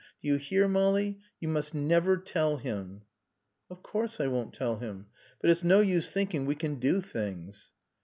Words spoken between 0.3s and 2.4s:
hear, Molly? You must never